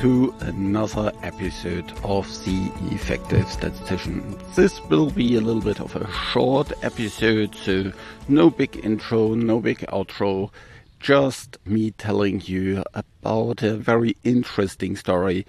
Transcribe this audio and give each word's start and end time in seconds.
to 0.00 0.34
another 0.40 1.12
episode 1.22 1.92
of 2.04 2.26
The 2.46 2.72
Effective 2.90 3.46
Statistician. 3.46 4.34
This 4.54 4.80
will 4.84 5.10
be 5.10 5.36
a 5.36 5.42
little 5.42 5.60
bit 5.60 5.78
of 5.78 5.94
a 5.94 6.10
short 6.10 6.72
episode, 6.82 7.54
so 7.54 7.92
no 8.26 8.48
big 8.48 8.82
intro, 8.82 9.34
no 9.34 9.60
big 9.60 9.80
outro, 9.88 10.52
just 11.00 11.58
me 11.66 11.90
telling 11.90 12.40
you 12.46 12.82
about 12.94 13.62
a 13.62 13.76
very 13.76 14.16
interesting 14.24 14.96
story 14.96 15.44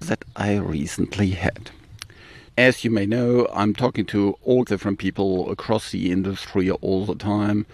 that 0.00 0.24
I 0.34 0.56
recently 0.56 1.30
had. 1.30 1.70
As 2.58 2.82
you 2.82 2.90
may 2.90 3.06
know, 3.06 3.46
I'm 3.52 3.72
talking 3.72 4.06
to 4.06 4.36
all 4.42 4.64
different 4.64 4.98
people 4.98 5.48
across 5.48 5.92
the 5.92 6.10
industry 6.10 6.72
all 6.72 7.06
the 7.06 7.14
time 7.14 7.66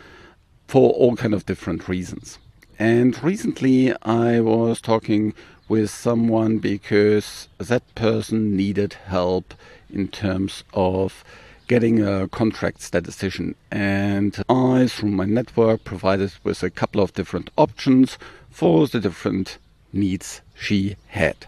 for 0.67 0.91
all 0.91 1.17
kind 1.17 1.33
of 1.33 1.47
different 1.47 1.89
reasons. 1.89 2.39
And 2.79 3.21
recently 3.25 3.93
I 4.03 4.41
was 4.41 4.81
talking 4.81 5.35
with 5.69 5.91
someone 5.91 6.59
because 6.59 7.49
that 7.59 7.83
person 7.95 8.57
needed 8.57 8.95
help 9.07 9.55
in 9.93 10.09
terms 10.09 10.63
of 10.73 11.25
getting 11.67 12.03
a 12.03 12.29
contract 12.29 12.81
statistician. 12.81 13.57
And 13.71 14.43
I, 14.49 14.87
through 14.87 15.11
my 15.11 15.27
network, 15.27 15.85
provided 15.85 16.33
with 16.45 16.63
a 16.63 16.71
couple 16.71 17.01
of 17.01 17.13
different 17.15 17.51
options 17.57 18.17
for 18.49 18.87
the 18.87 19.01
different 19.01 19.59
needs 19.93 20.41
she 20.55 20.97
had. 21.09 21.47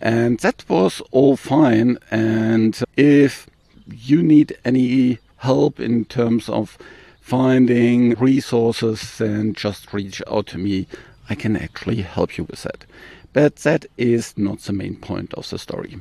And 0.00 0.38
that 0.40 0.64
was 0.68 1.02
all 1.10 1.36
fine. 1.36 1.98
And 2.10 2.80
if 2.96 3.48
you 3.90 4.22
need 4.22 4.56
any 4.64 5.18
help 5.38 5.80
in 5.80 6.04
terms 6.04 6.48
of 6.48 6.78
finding 7.28 8.14
resources, 8.14 9.18
then 9.18 9.52
just 9.52 9.92
reach 9.92 10.22
out 10.30 10.46
to 10.46 10.56
me. 10.56 10.86
I 11.28 11.34
can 11.34 11.56
actually 11.58 12.00
help 12.00 12.38
you 12.38 12.44
with 12.44 12.62
that. 12.62 12.86
But 13.34 13.56
that 13.56 13.84
is 13.98 14.32
not 14.38 14.60
the 14.60 14.72
main 14.72 14.96
point 14.96 15.34
of 15.34 15.46
the 15.50 15.58
story. 15.58 15.98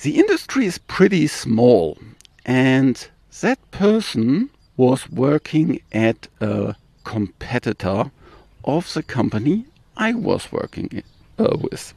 The 0.00 0.18
industry 0.18 0.64
is 0.64 0.78
pretty 0.78 1.26
small, 1.26 1.98
and 2.46 3.06
that 3.42 3.58
person 3.70 4.48
was 4.78 5.10
working 5.10 5.82
at 5.92 6.26
a 6.40 6.74
competitor 7.04 8.10
of 8.64 8.94
the 8.94 9.02
company 9.02 9.66
I 9.98 10.14
was 10.14 10.50
working 10.50 11.02
uh, 11.38 11.58
with. 11.60 11.92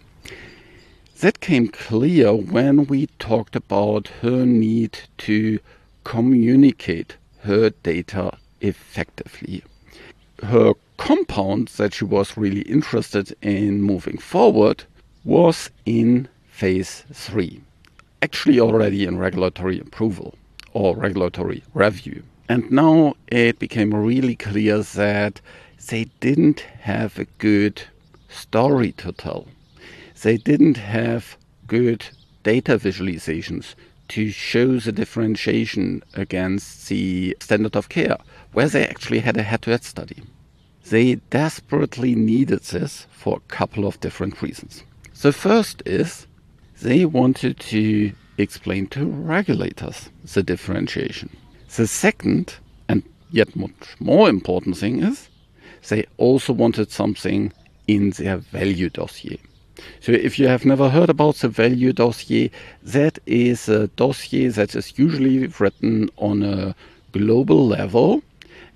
That 1.22 1.40
came 1.40 1.70
clear 1.70 2.36
when 2.36 2.88
we 2.88 3.08
talked 3.20 3.56
about 3.56 4.10
her 4.22 4.46
need 4.46 5.00
to 5.20 5.60
communicate 6.04 7.16
her 7.48 7.70
data 7.82 8.38
effectively. 8.60 9.64
Her 10.44 10.74
compound 10.98 11.70
that 11.78 11.94
she 11.94 12.04
was 12.06 12.38
really 12.38 12.62
interested 12.62 13.36
in 13.42 13.82
moving 13.82 14.18
forward 14.18 14.84
was 15.24 15.70
in 15.86 16.28
phase 16.50 17.06
three, 17.14 17.62
actually 18.22 18.60
already 18.60 19.06
in 19.06 19.18
regulatory 19.18 19.80
approval 19.80 20.36
or 20.74 20.96
regulatory 20.96 21.64
review. 21.74 22.22
And 22.50 22.70
now 22.70 23.16
it 23.28 23.60
became 23.60 23.94
really 23.94 24.36
clear 24.36 24.80
that 24.80 25.40
they 25.90 26.06
didn't 26.20 26.62
have 26.82 27.18
a 27.18 27.28
good 27.38 27.82
story 28.30 28.92
to 28.94 29.12
tell. 29.14 29.48
They 30.22 30.38
didn't 30.38 30.78
have 30.78 31.38
good 31.66 32.06
data 32.44 32.78
visualizations 32.78 33.76
to 34.10 34.32
show 34.32 34.80
the 34.80 34.92
differentiation 34.92 36.04
against 36.14 36.90
the 36.90 37.36
standard 37.40 37.76
of 37.76 37.90
care, 37.90 38.18
where 38.54 38.68
they 38.68 38.86
actually 38.86 39.20
had 39.20 39.38
a 39.38 39.44
head 39.44 39.62
to 39.64 39.72
head 39.72 39.84
study. 39.84 40.24
They 40.90 41.16
desperately 41.30 42.16
needed 42.16 42.62
this 42.62 43.08
for 43.12 43.38
a 43.38 43.54
couple 43.54 43.86
of 43.86 44.00
different 44.00 44.42
reasons. 44.42 44.84
The 45.22 45.34
first 45.34 45.84
is 45.86 46.28
they 46.82 47.06
wanted 47.06 47.60
to 47.60 48.14
explain 48.38 48.88
to 48.88 49.06
regulators 49.06 50.10
the 50.34 50.44
differentiation. 50.44 51.36
The 51.76 51.88
second, 51.88 52.56
and 52.88 53.04
yet 53.32 53.56
much 53.56 53.96
more 54.00 54.30
important 54.30 54.78
thing 54.78 55.04
is, 55.04 55.28
they 55.90 56.06
also 56.18 56.54
wanted 56.54 56.92
something 56.92 57.52
in 57.88 58.12
their 58.12 58.38
value 58.38 58.90
dossier. 58.90 59.40
So, 60.00 60.12
if 60.12 60.40
you 60.40 60.48
have 60.48 60.66
never 60.66 60.90
heard 60.90 61.10
about 61.10 61.36
the 61.36 61.50
value 61.50 61.94
dossier, 61.94 62.52
that 62.82 63.20
is 63.26 63.70
a 63.70 63.88
dossier 63.90 64.48
that 64.48 64.76
is 64.76 64.98
usually 64.98 65.48
written 65.60 66.10
on 66.18 66.44
a 66.44 66.76
global 67.12 67.68
level 67.68 68.24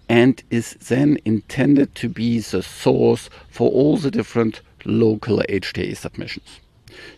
and 0.09 0.43
is 0.49 0.73
then 0.73 1.17
intended 1.25 1.95
to 1.95 2.09
be 2.09 2.39
the 2.39 2.61
source 2.61 3.29
for 3.49 3.71
all 3.71 3.97
the 3.97 4.11
different 4.11 4.61
local 4.85 5.41
HTA 5.47 5.95
submissions. 5.95 6.59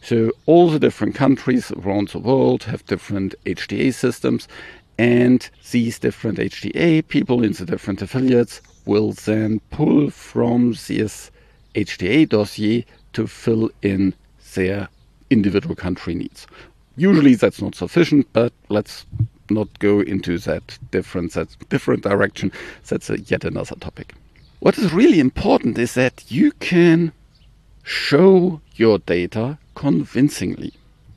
So, 0.01 0.31
all 0.45 0.69
the 0.69 0.79
different 0.79 1.15
countries 1.15 1.71
around 1.71 2.09
the 2.09 2.19
world 2.19 2.63
have 2.63 2.85
different 2.85 3.35
HTA 3.45 3.93
systems, 3.93 4.47
and 4.97 5.49
these 5.71 5.97
different 5.99 6.37
HTA 6.37 7.07
people 7.07 7.43
in 7.43 7.53
the 7.53 7.65
different 7.65 8.01
affiliates 8.01 8.61
will 8.85 9.13
then 9.13 9.59
pull 9.71 10.09
from 10.09 10.75
this 10.87 11.31
HTA 11.75 12.29
dossier 12.29 12.85
to 13.13 13.27
fill 13.27 13.69
in 13.81 14.13
their 14.55 14.87
individual 15.29 15.75
country 15.75 16.13
needs. 16.13 16.47
Usually 16.95 17.35
that's 17.35 17.61
not 17.61 17.75
sufficient, 17.75 18.27
but 18.33 18.53
let's 18.69 19.05
not 19.49 19.67
go 19.79 19.99
into 20.01 20.37
that 20.39 20.77
different 20.91 21.33
that 21.33 21.47
different 21.69 22.03
direction. 22.03 22.51
That's 22.87 23.09
a, 23.09 23.19
yet 23.19 23.43
another 23.43 23.75
topic. 23.75 24.13
What 24.59 24.77
is 24.77 24.93
really 24.93 25.19
important 25.19 25.77
is 25.77 25.93
that 25.95 26.23
you 26.29 26.51
can 26.53 27.11
show 27.83 28.61
your 28.75 28.99
data 28.99 29.57
convincingly. 29.75 30.73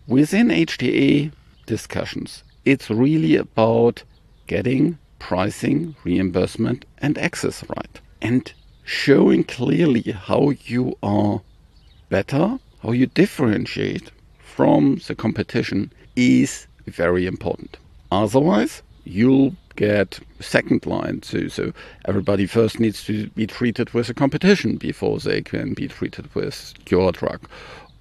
Within 0.09 0.49
HTA 0.49 1.33
discussions, 1.67 2.43
it's 2.65 2.91
really 2.91 3.37
about 3.37 4.03
getting 4.47 4.99
pricing, 5.19 5.95
reimbursement, 6.05 6.85
and 6.99 7.19
access 7.19 7.65
right. 7.77 8.01
And 8.21 8.53
showing 8.87 9.43
clearly 9.43 10.13
how 10.13 10.51
you 10.65 10.97
are 11.03 11.43
better, 12.09 12.59
how 12.83 12.93
you 12.93 13.07
differentiate 13.07 14.11
from 14.39 15.01
the 15.09 15.15
competition 15.15 15.93
is 16.15 16.67
very 16.87 17.27
important. 17.27 17.77
Otherwise, 18.13 18.83
you'll 19.05 19.55
get 19.75 20.21
second 20.39 20.87
line. 20.87 21.21
So, 21.25 21.49
so 21.49 21.73
everybody 22.07 22.47
first 22.47 22.79
needs 22.79 23.05
to 23.05 23.27
be 23.31 23.47
treated 23.47 23.93
with 23.93 24.09
a 24.09 24.15
competition 24.15 24.77
before 24.77 25.19
they 25.19 25.43
can 25.43 25.75
be 25.75 25.89
treated 25.89 26.33
with 26.37 26.73
your 26.89 27.11
drug. 27.11 27.41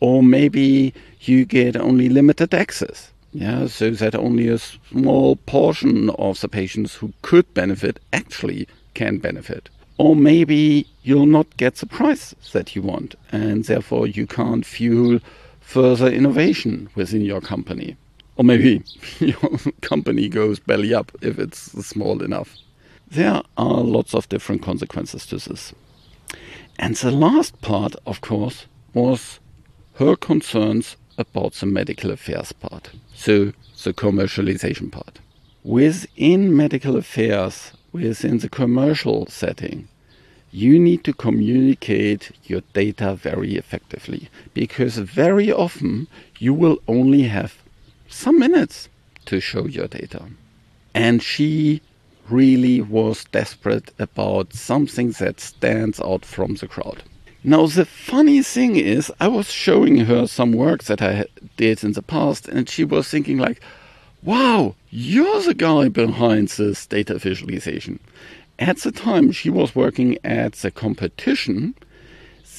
Or 0.02 0.22
maybe 0.22 0.94
you 1.22 1.46
get 1.46 1.76
only 1.76 2.10
limited 2.10 2.54
access. 2.54 3.12
Yeah, 3.34 3.66
so 3.68 3.90
that 3.90 4.14
only 4.14 4.48
a 4.48 4.60
small 4.60 5.36
portion 5.36 6.12
of 6.12 6.40
the 6.40 6.48
patients 6.48 6.94
who 6.94 7.12
could 7.24 7.52
benefit 7.56 8.00
actually 8.14 8.68
can 8.94 9.18
benefit. 9.18 9.70
Or 9.98 10.16
maybe 10.16 10.88
you'll 11.04 11.26
not 11.26 11.56
get 11.58 11.76
the 11.76 11.86
price 11.86 12.36
that 12.52 12.76
you 12.76 12.82
want, 12.82 13.16
and 13.32 13.64
therefore 13.66 14.08
you 14.08 14.28
can't 14.28 14.66
fuel 14.66 15.20
further 15.62 16.08
innovation 16.08 16.90
within 16.96 17.22
your 17.22 17.42
company. 17.42 17.96
Or 18.36 18.44
maybe 18.44 18.84
your 19.20 19.58
company 19.82 20.28
goes 20.28 20.60
belly 20.60 20.94
up 20.94 21.12
if 21.22 21.40
it's 21.40 21.72
small 21.86 22.22
enough. 22.22 22.56
There 23.10 23.42
are 23.58 23.82
lots 23.82 24.14
of 24.14 24.28
different 24.30 24.62
consequences 24.62 25.26
to 25.28 25.38
this. 25.38 25.74
And 26.78 26.96
the 26.96 27.12
last 27.12 27.62
part, 27.62 27.96
of 28.06 28.22
course, 28.22 28.66
was 28.94 29.40
her 29.96 30.16
concerns 30.16 30.98
about 31.18 31.54
the 31.54 31.66
medical 31.66 32.12
affairs 32.12 32.52
part, 32.52 32.92
so 33.14 33.54
the 33.84 33.94
commercialization 33.94 34.92
part. 34.92 35.20
Within 35.64 36.56
medical 36.56 36.98
affairs, 36.98 37.72
within 37.96 38.40
the 38.40 38.50
commercial 38.50 39.26
setting, 39.28 39.88
you 40.52 40.80
need 40.80 41.04
to 41.04 41.14
communicate 41.14 42.32
your 42.44 42.62
data 42.74 43.16
very 43.16 43.56
effectively 43.56 44.30
because 44.54 44.98
very 44.98 45.52
often 45.52 46.08
you 46.40 46.54
will 46.54 46.78
only 46.88 47.24
have 47.24 47.56
some 48.08 48.38
minutes 48.40 48.90
to 49.26 49.40
show 49.40 49.66
your 49.66 49.88
data. 49.88 50.24
And 50.94 51.22
she 51.22 51.82
really 52.30 52.82
was 52.82 53.26
desperate 53.26 53.92
about 54.00 54.54
something 54.54 55.12
that 55.12 55.40
stands 55.40 56.00
out 56.00 56.26
from 56.26 56.56
the 56.56 56.68
crowd. 56.68 57.04
Now, 57.44 57.68
the 57.68 57.86
funny 57.86 58.42
thing 58.42 58.76
is, 58.76 59.12
I 59.20 59.28
was 59.28 59.52
showing 59.52 59.98
her 59.98 60.26
some 60.26 60.52
work 60.52 60.84
that 60.86 61.02
I 61.02 61.26
did 61.58 61.84
in 61.84 61.94
the 61.94 62.02
past, 62.02 62.48
and 62.48 62.68
she 62.68 62.84
was 62.84 63.08
thinking, 63.08 63.38
like, 63.38 63.62
wow, 64.26 64.74
you're 64.90 65.42
the 65.42 65.54
guy 65.54 65.88
behind 65.88 66.48
this 66.48 66.88
data 66.88 67.20
visualization. 67.20 68.00
At 68.58 68.78
the 68.78 68.92
time 68.92 69.32
she 69.32 69.52
was 69.52 69.76
working 69.76 70.18
at 70.24 70.54
the 70.54 70.72
competition, 70.72 71.76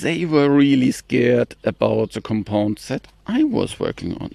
they 0.01 0.25
were 0.25 0.49
really 0.49 0.93
scared 0.93 1.57
about 1.65 2.13
the 2.13 2.21
compound 2.21 2.79
that 2.89 3.09
I 3.27 3.43
was 3.43 3.81
working 3.81 4.17
on. 4.19 4.33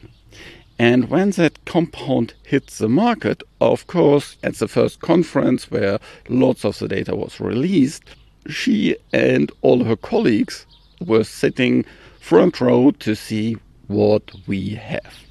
And 0.77 1.09
when 1.09 1.29
that 1.31 1.63
compound 1.63 2.33
hit 2.43 2.67
the 2.67 2.89
market, 2.89 3.43
of 3.61 3.87
course, 3.87 4.35
at 4.43 4.55
the 4.55 4.67
first 4.67 4.99
conference 4.99 5.71
where 5.71 5.99
lots 6.27 6.65
of 6.65 6.79
the 6.79 6.87
data 6.89 7.15
was 7.15 7.39
released, 7.39 8.03
she 8.49 8.97
and 9.13 9.51
all 9.61 9.85
her 9.85 9.95
colleagues 9.95 10.65
were 10.99 11.23
sitting 11.23 11.85
front 12.19 12.59
row 12.59 12.91
to 12.91 13.15
see 13.15 13.57
what 13.87 14.31
we 14.47 14.69
have. 14.69 15.30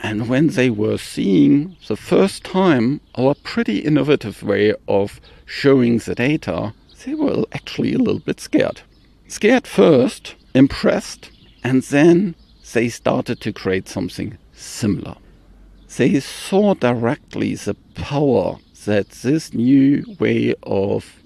And 0.00 0.28
when 0.28 0.48
they 0.48 0.70
were 0.70 0.98
seeing 0.98 1.76
the 1.88 1.96
first 1.96 2.44
time 2.44 3.00
our 3.16 3.34
pretty 3.34 3.78
innovative 3.78 4.42
way 4.42 4.74
of 4.86 5.20
showing 5.46 5.98
the 5.98 6.14
data, 6.14 6.74
they 7.04 7.14
were 7.14 7.44
actually 7.52 7.94
a 7.94 7.98
little 7.98 8.20
bit 8.20 8.40
scared. 8.40 8.82
Scared 9.28 9.66
first, 9.66 10.34
impressed, 10.54 11.30
and 11.64 11.82
then 11.84 12.34
they 12.72 12.88
started 12.88 13.40
to 13.40 13.52
create 13.52 13.88
something 13.88 14.38
similar. 14.52 15.16
They 15.96 16.20
saw 16.20 16.74
directly 16.74 17.54
the 17.54 17.74
power 17.94 18.58
that 18.84 19.10
this 19.10 19.52
new 19.54 20.04
way 20.18 20.54
of 20.62 21.22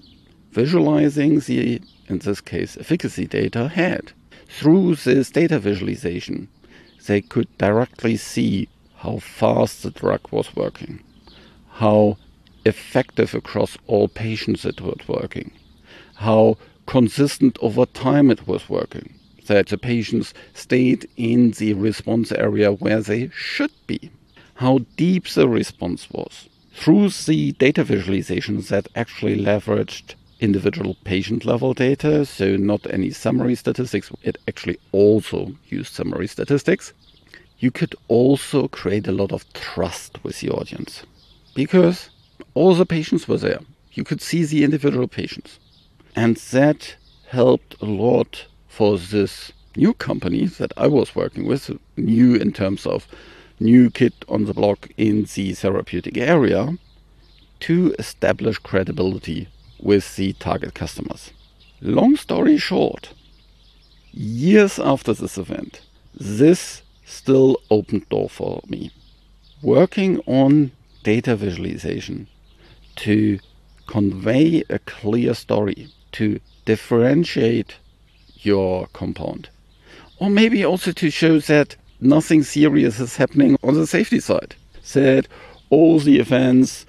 visualizing 0.51 1.39
the, 1.41 1.81
in 2.07 2.19
this 2.19 2.41
case, 2.41 2.77
efficacy 2.77 3.27
data 3.27 3.67
had. 3.67 4.11
Through 4.47 4.95
this 4.95 5.29
data 5.29 5.59
visualization, 5.59 6.47
they 7.07 7.21
could 7.21 7.47
directly 7.57 8.17
see 8.17 8.67
how 8.97 9.17
fast 9.17 9.83
the 9.83 9.91
drug 9.91 10.21
was 10.31 10.55
working, 10.55 11.01
how 11.69 12.17
effective 12.65 13.33
across 13.33 13.77
all 13.87 14.07
patients 14.07 14.65
it 14.65 14.81
was 14.81 15.07
working, 15.07 15.51
how 16.15 16.57
consistent 16.85 17.57
over 17.61 17.85
time 17.85 18.29
it 18.29 18.47
was 18.47 18.69
working, 18.69 19.13
that 19.47 19.67
the 19.67 19.77
patients 19.77 20.33
stayed 20.53 21.07
in 21.17 21.51
the 21.51 21.73
response 21.73 22.31
area 22.31 22.71
where 22.71 23.01
they 23.01 23.29
should 23.33 23.71
be, 23.87 24.11
how 24.55 24.79
deep 24.97 25.27
the 25.29 25.49
response 25.49 26.07
was. 26.11 26.47
Through 26.73 27.09
the 27.09 27.51
data 27.53 27.83
visualizations 27.83 28.67
that 28.69 28.87
actually 28.95 29.37
leveraged 29.37 30.15
individual 30.41 30.97
patient 31.03 31.45
level 31.45 31.73
data, 31.73 32.25
so 32.25 32.57
not 32.57 32.91
any 32.91 33.11
summary 33.11 33.55
statistics, 33.55 34.11
it 34.23 34.37
actually 34.47 34.79
also 34.91 35.55
used 35.69 35.93
summary 35.93 36.27
statistics. 36.27 36.93
You 37.59 37.71
could 37.71 37.95
also 38.07 38.67
create 38.67 39.07
a 39.07 39.11
lot 39.11 39.31
of 39.31 39.45
trust 39.53 40.21
with 40.23 40.39
the 40.39 40.49
audience 40.49 41.03
because 41.53 42.09
all 42.55 42.73
the 42.73 42.87
patients 42.87 43.27
were 43.27 43.37
there. 43.37 43.59
You 43.93 44.03
could 44.03 44.21
see 44.21 44.43
the 44.43 44.63
individual 44.63 45.07
patients. 45.07 45.59
And 46.15 46.37
that 46.51 46.95
helped 47.27 47.81
a 47.81 47.85
lot 47.85 48.47
for 48.67 48.97
this 48.97 49.51
new 49.75 49.93
company 49.93 50.45
that 50.45 50.73
I 50.75 50.87
was 50.87 51.15
working 51.15 51.45
with, 51.45 51.69
new 51.95 52.35
in 52.35 52.51
terms 52.51 52.85
of 52.85 53.07
new 53.59 53.89
kid 53.91 54.13
on 54.27 54.45
the 54.45 54.53
block 54.53 54.89
in 54.97 55.27
the 55.35 55.53
therapeutic 55.53 56.17
area, 56.17 56.77
to 57.61 57.95
establish 57.99 58.57
credibility 58.57 59.47
with 59.81 60.15
the 60.15 60.33
target 60.33 60.73
customers. 60.73 61.31
Long 61.81 62.15
story 62.15 62.57
short, 62.57 63.13
years 64.11 64.79
after 64.79 65.13
this 65.13 65.37
event, 65.37 65.81
this 66.13 66.81
still 67.05 67.57
opened 67.69 68.07
door 68.09 68.29
for 68.29 68.61
me. 68.67 68.91
Working 69.61 70.19
on 70.25 70.71
data 71.03 71.35
visualization 71.35 72.27
to 72.97 73.39
convey 73.87 74.63
a 74.69 74.79
clear 74.79 75.33
story, 75.33 75.89
to 76.13 76.39
differentiate 76.65 77.77
your 78.37 78.87
compound, 78.93 79.49
or 80.19 80.29
maybe 80.29 80.63
also 80.63 80.91
to 80.91 81.09
show 81.09 81.39
that 81.39 81.75
nothing 81.99 82.43
serious 82.43 82.99
is 82.99 83.17
happening 83.17 83.57
on 83.63 83.73
the 83.73 83.87
safety 83.87 84.19
side. 84.19 84.55
That 84.93 85.27
all 85.69 85.99
the 85.99 86.19
events 86.19 86.85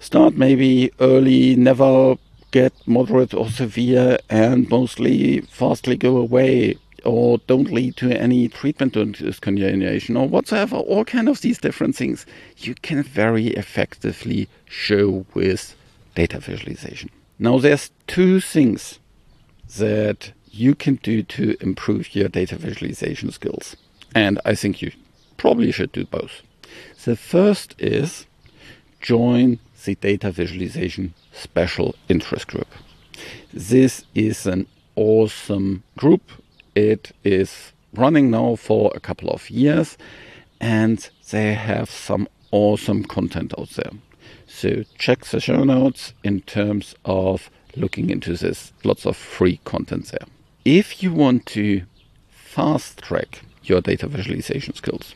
start 0.00 0.36
maybe 0.36 0.90
early, 0.98 1.54
never 1.54 2.16
get 2.50 2.72
moderate 2.86 3.32
or 3.32 3.48
severe, 3.48 4.18
and 4.28 4.68
mostly 4.68 5.40
fastly 5.42 5.96
go 5.96 6.16
away 6.16 6.76
or 7.04 7.38
don't 7.46 7.70
lead 7.70 7.96
to 7.96 8.10
any 8.10 8.48
treatment 8.48 8.94
discontinuation 8.94 10.20
or 10.20 10.28
whatsoever, 10.28 10.76
all 10.76 11.04
kind 11.04 11.28
of 11.28 11.40
these 11.40 11.58
different 11.58 11.96
things 11.96 12.26
you 12.58 12.74
can 12.82 13.02
very 13.02 13.48
effectively 13.48 14.48
show 14.66 15.24
with 15.34 15.74
data 16.14 16.38
visualization. 16.38 17.10
Now 17.38 17.58
there's 17.58 17.90
two 18.06 18.40
things 18.40 18.98
that 19.78 20.32
you 20.50 20.74
can 20.74 20.96
do 20.96 21.22
to 21.22 21.56
improve 21.60 22.14
your 22.14 22.28
data 22.28 22.56
visualization 22.56 23.30
skills. 23.30 23.76
And 24.14 24.40
I 24.44 24.54
think 24.54 24.82
you 24.82 24.92
probably 25.36 25.72
should 25.72 25.92
do 25.92 26.04
both. 26.04 26.42
The 27.04 27.16
first 27.16 27.74
is 27.78 28.26
join 29.00 29.58
the 29.84 29.94
data 29.96 30.30
visualization 30.30 31.14
special 31.32 31.94
interest 32.08 32.48
group. 32.48 32.68
This 33.52 34.04
is 34.14 34.46
an 34.46 34.66
awesome 34.96 35.82
group. 35.96 36.22
It 36.74 37.12
is 37.24 37.72
running 37.94 38.30
now 38.30 38.56
for 38.56 38.92
a 38.94 39.00
couple 39.00 39.30
of 39.30 39.50
years 39.50 39.96
and 40.60 41.08
they 41.30 41.54
have 41.54 41.90
some 41.90 42.28
awesome 42.50 43.04
content 43.04 43.54
out 43.58 43.70
there. 43.70 43.92
So 44.46 44.84
check 44.98 45.24
the 45.26 45.40
show 45.40 45.64
notes 45.64 46.12
in 46.22 46.42
terms 46.42 46.94
of 47.04 47.50
looking 47.76 48.10
into 48.10 48.36
this. 48.36 48.72
Lots 48.84 49.06
of 49.06 49.16
free 49.16 49.60
content 49.64 50.06
there. 50.06 50.26
If 50.64 51.02
you 51.02 51.12
want 51.12 51.46
to 51.46 51.82
fast 52.30 52.98
track 52.98 53.42
your 53.62 53.80
data 53.80 54.06
visualization 54.06 54.74
skills, 54.74 55.14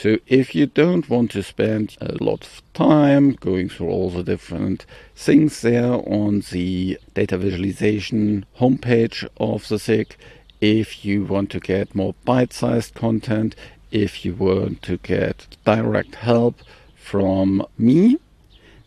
so 0.00 0.16
if 0.26 0.54
you 0.54 0.64
don't 0.64 1.10
want 1.10 1.30
to 1.32 1.42
spend 1.42 1.94
a 2.00 2.14
lot 2.24 2.46
of 2.46 2.62
time 2.72 3.32
going 3.32 3.68
through 3.68 3.90
all 3.90 4.08
the 4.08 4.22
different 4.22 4.86
things 5.14 5.60
there 5.60 5.92
on 5.92 6.42
the 6.52 6.98
data 7.12 7.36
visualization 7.36 8.46
homepage 8.58 9.28
of 9.36 9.68
the 9.68 9.78
SIG, 9.78 10.16
if 10.58 11.04
you 11.04 11.24
want 11.26 11.50
to 11.50 11.60
get 11.60 11.94
more 11.94 12.14
bite-sized 12.24 12.94
content, 12.94 13.54
if 13.90 14.24
you 14.24 14.34
want 14.34 14.80
to 14.84 14.96
get 14.96 15.46
direct 15.66 16.14
help 16.14 16.62
from 16.96 17.62
me, 17.76 18.16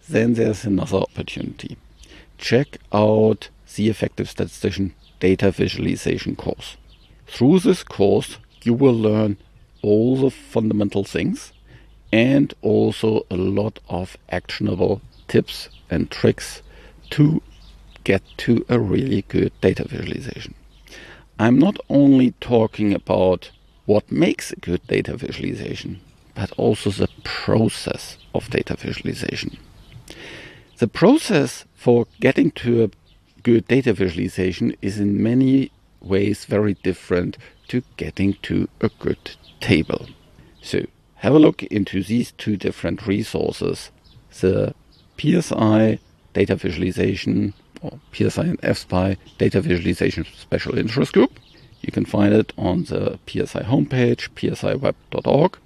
then 0.10 0.34
there's 0.34 0.66
another 0.66 0.98
opportunity. 0.98 1.78
Check 2.40 2.80
out 2.92 3.50
the 3.76 3.88
Effective 3.88 4.32
Statistician 4.32 4.96
Data 5.20 5.52
Visualization 5.52 6.36
course. 6.36 6.76
Through 7.28 7.60
this 7.60 7.84
course, 7.84 8.40
you 8.64 8.74
will 8.74 8.98
learn 8.98 9.38
all 9.84 10.18
the 10.18 10.32
fundamental 10.32 11.04
things 11.04 11.54
and 12.12 12.54
also 12.62 13.26
a 13.30 13.36
lot 13.36 13.80
of 13.90 14.18
actionable 14.30 15.02
tips 15.28 15.70
and 15.90 16.10
tricks 16.10 16.64
to 17.12 17.42
get 18.04 18.24
to 18.38 18.66
a 18.70 18.80
really 18.80 19.24
good 19.28 19.52
data 19.62 19.88
visualization. 19.88 20.54
I'm 21.40 21.60
not 21.60 21.78
only 21.90 22.32
talking 22.40 22.94
about 22.94 23.52
what 23.86 24.12
makes 24.12 24.52
a 24.52 24.56
good 24.56 24.86
data 24.88 25.16
visualization, 25.18 26.02
but 26.36 26.52
also 26.54 26.90
the 26.90 27.10
process 27.24 28.18
of 28.34 28.50
data 28.50 28.76
visualization. 28.76 29.58
The 30.78 30.88
process 30.88 31.66
for 31.76 32.08
getting 32.20 32.52
to 32.52 32.84
a 32.84 32.90
good 33.44 33.68
data 33.68 33.94
visualization 33.94 34.76
is 34.82 35.00
in 35.00 35.22
many 35.22 35.72
ways 36.02 36.46
very 36.46 36.76
different 36.76 37.38
to 37.68 37.84
getting 37.98 38.34
to 38.44 38.68
a 38.82 38.90
good 39.00 39.36
table. 39.64 40.08
So 40.62 40.86
have 41.16 41.34
a 41.34 41.40
look 41.40 41.64
into 41.64 42.04
these 42.04 42.34
two 42.34 42.58
different 42.58 43.08
resources, 43.08 43.92
the 44.42 44.76
PSI 45.18 46.00
data 46.34 46.56
visualization 46.56 47.54
or 47.82 48.00
PSI 48.12 48.44
and 48.44 48.62
FSPI 48.62 49.18
data 49.38 49.62
visualization 49.62 50.26
special 50.38 50.78
interest 50.78 51.14
group. 51.14 51.32
You 51.82 51.92
can 51.92 52.06
find 52.06 52.34
it 52.34 52.52
on 52.58 52.84
the 52.86 53.20
PSI 53.28 53.64
homepage, 53.64 54.30
psiweb.org, 54.36 55.58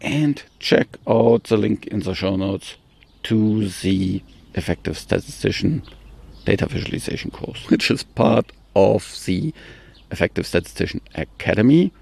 and 0.00 0.42
check 0.58 0.88
out 1.06 1.44
the 1.44 1.56
link 1.56 1.86
in 1.86 2.00
the 2.00 2.14
show 2.14 2.36
notes 2.36 2.76
to 3.24 3.68
the 3.68 4.22
effective 4.54 4.96
statistician 4.98 5.82
data 6.44 6.66
visualization 6.66 7.30
course, 7.30 7.68
which 7.70 7.90
is 7.90 8.02
part 8.02 8.52
of 8.74 9.22
the 9.26 9.54
Effective 10.10 10.46
Statistician 10.46 11.00
Academy, 11.14 11.92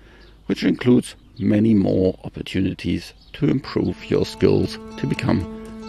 which 0.50 0.64
includes 0.64 1.14
many 1.38 1.75
more 1.75 2.19
opportunities 2.25 3.14
to 3.33 3.47
improve 3.47 4.11
your 4.11 4.26
skills 4.26 4.80
to 4.97 5.07
become 5.07 5.38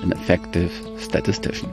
an 0.03 0.11
effective 0.11 0.71
statistician. 0.99 1.67